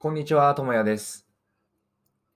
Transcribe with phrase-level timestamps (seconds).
[0.00, 1.26] こんにちは、ともやです。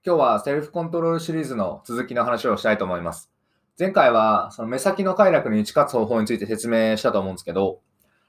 [0.05, 3.31] 今日はセルフコントロールシリーズの続きの話をしたいと思います。
[3.79, 7.79] 前回はその目先の快楽に打ち勝つ方法について説明したと思うんですけど、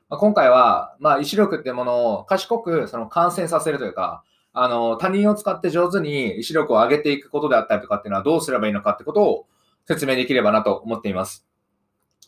[0.07, 4.23] まあ、今回は、まあ、意志力っていうものを賢くその感染させるというか、
[4.53, 9.47] あの、他人を使って上手に意志力を上げていくことであったりとかっていうのはどうすればいいのかってことを
[9.87, 11.47] 説明できればなと思っています。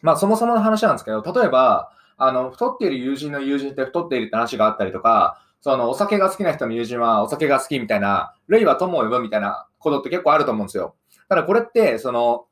[0.01, 10.93] まあ、そもそもの話なんですけど、例えば、あの、太っている友人の友人って太っているって話があったりとか、そのお酒が好きな人の友人はお酒が好きみたいな、類は友を呼ぶみたいなことって結構あると思うんですよ。
[11.27, 12.45] ただこれって、その、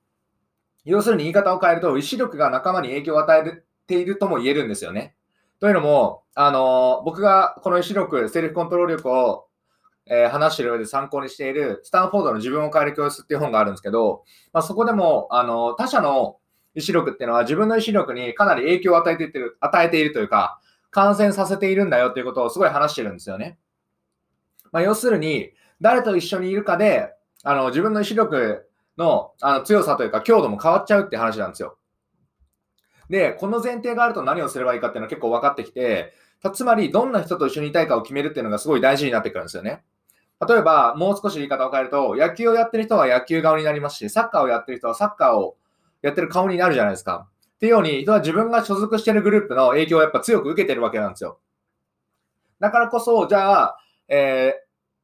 [0.84, 5.14] 要するに言い方を変えると、意志力が仲間に影響を与えているとも言えるんですよね。
[5.60, 9.46] というのも、あの、僕がこの意志力、セルフコントロール力を、
[10.08, 16.38] えー、話している上で参考にしている、スタンフォードの自分を変える教室っていう本があるんですけど、まあ、そこでも、あの、他者の
[16.74, 20.60] 意志力っていうのは自分の意志力にかなり影響を与えていってる、与えているというか、
[20.94, 23.58] 感染させているんだよっていうことをすごい話してるんですよね。
[24.72, 27.10] まあ、要するに、誰と一緒にいるかで、
[27.44, 31.78] あの、自分の意志力のあの強さというか強度も変わっちゃうって話なんですよ。
[33.10, 36.14] で、この前提があると何をすればいいかっていうのは結構分かってきて、
[36.54, 39.84] つまり、どんな人と一緒にいたいかを決めるっていうのがすごい大事になってくるんですよね。
[40.46, 45.56] 例えば、もう少し言い方を変えると、野球をやってる人は野球顔になりますし、サッカーをやってる人はサッカーを
[46.02, 47.30] やってる顔になるじゃないですか。
[47.64, 51.40] っていうように、人は自分が所属しているグループの影響をやっぱ強く受けてるわけなんですよ。
[52.60, 53.78] だからこそ、じゃあ、
[54.10, 54.54] え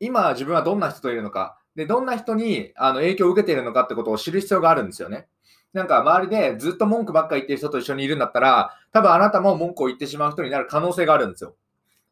[0.01, 5.27] ー、今自分はどんな人といるのか、で、どんな人にあの影響を受けているのかってことを知る必要があるんですよね。
[5.71, 11.55] なんか周りでずっと文句ばっか言ってる人と一緒にいるんだったら、多分あなたも文句を言ってしまう人になる可能性があるんですよ。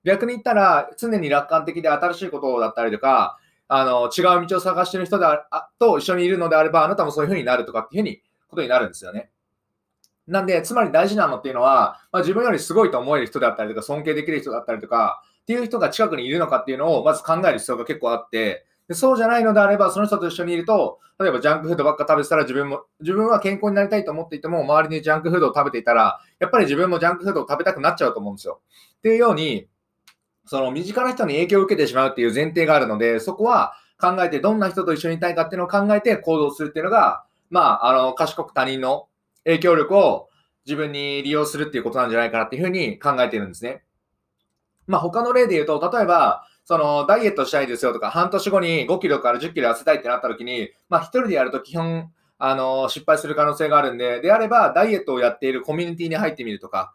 [0.05, 3.37] 逆に言ったら、常に楽観的で新しいことだったりとか、
[3.67, 9.29] あの違う道を探してる人であと一緒にいるのであれば、あなたもそういうふうになるとかっていうふうにことになるんですよね。
[10.27, 28.61] なんで、つまり大事なのっていうのは、まあ、自分よりすごいと思える人だったりとか、尊敬できる人だったりとか、っていう人が近くにいるのかっていうのをまず考える必要が結構あって、でそうじゃないのであれば、その人と一緒にいると、例えばジャンクフードばっか食べてたら自分も、自分は健康になりたいと思っていても、周りにジャンクフードを食べていたら、やっぱり自分もジャンクフードを食べたくなっちゃうと思うんですよ。
[28.97, 29.67] っていうように、
[30.45, 39.07] その身近な人に影響を受けてしまうっていう前提があるので、そこは考えてどんな人と一緒にいたいかっていうのを考えて行動するっていうのが、まあ、あの、賢く他人の
[39.47, 40.29] 影響力を
[40.65, 43.83] 自分に利用するっていうことなんじゃないかなっていうふうに考えてるんですね。
[44.85, 56.93] まあ、他の例で言うと、例えば、そのダイエットしたいですよとか、半年後に5キロから10キロ痩せたいってなった時に、まあ、一人でやると基本、あの、失敗する可能性があるんで、であれば、ダイエットをやっているコミュニティに入ってみるとか、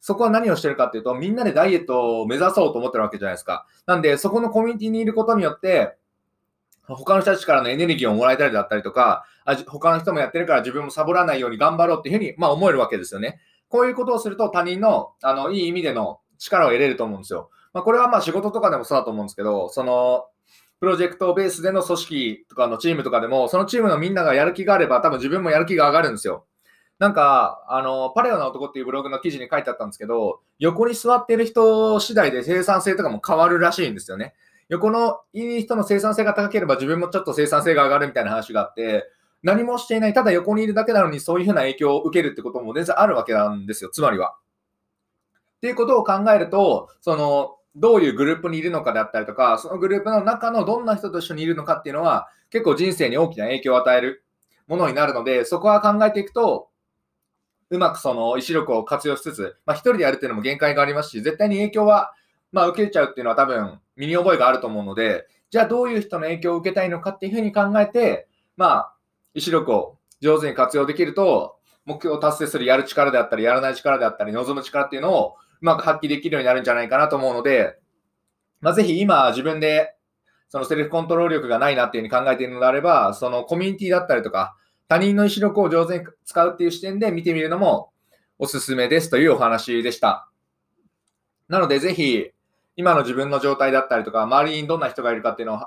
[0.00, 3.66] そこは何をしてるかっていうと、みんなでダイエットを目指そうと思ってるわけじゃないですか。
[3.86, 5.97] なんで、そこのコミュニティにいることによって、
[6.96, 9.24] 他の人たちからのエネルギーをもらえたりだったりとか、
[9.66, 13.40] 他の人もやってるから自分もサボらないように頑張ろうっていうふうに、まあ、思えるわけですよね。
[13.68, 17.50] こういうことをすると他人のあのいい意味での力を得れると思うんですよ。
[17.72, 20.26] まあ、これはまあ仕事とかでもそうだと思うんですけど、その
[20.80, 26.46] プロジェクトベースでの組織とかのチームとかでも、そのチームのみんながやる気があれば、多分自分もやる気が上がるんですよ。
[27.00, 34.34] なんか、あの、パレオな男っていうブログの記事に書いてあったんですけど、横に座ってる人次第で生産性とかも変わるらしいんですよね。
[34.68, 39.10] 横のいい人の生産性が高ければ自分もちょっと生産性が上がるみたいな話があって、
[39.42, 44.34] 何もしていない、ただ横にいるだけなのにそういうふうな影響を受けるってことも全然あるわけなんですよ、つまりは。
[45.56, 54.24] っていうことを考えると、その、どういうグループにいるのかであったりとか、そのグループの中のどんな人と一緒にいるのかっていうのは、結構人生に大きな影響を与える
[54.66, 56.68] ものになるので、そこは考えていくと、
[57.70, 62.12] うまくその意志力を活用しつつ、まあ、一人でやるっていうのも限界がありますし、絶対に影響は
[62.52, 68.94] まあ、受けちゃうっていうのは多分身に覚えがあると思うので、じゃあどういう人の影響を受けたいのかっていうふうに考えて、まあ、
[69.34, 77.78] 意志力を上手に活用できると、目標を達成するやる力であったり、やらない力であったり、望む力っていうのをうまく発揮できるようになるんじゃないかなと思うので、
[78.60, 79.94] まあ、ぜひ今自分で
[80.48, 84.56] そのセルフコントロール力がないなっていうふうに考えているのであれば、そのコミュニティだったりとか、
[84.88, 87.90] 他人の意志力を上手に使うっていう視点で見てみるのも
[88.38, 90.28] おすすめですというお話でした。
[91.48, 92.30] なので、ぜひ、
[92.78, 95.66] 今の自分の状態だったりとか、周りにどんな人がいるかっていうのを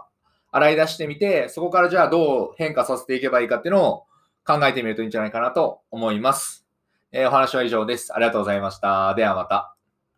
[0.50, 4.03] 洗い出してみて、そこからじゃあどう変化させていけばいいかっていうのを
[4.47, 6.65] 考えてみるといいんじゃないかなと思います。
[7.12, 8.15] えー、お話は以上です。
[8.15, 9.13] ありがとうございました。
[9.15, 9.81] ではまた。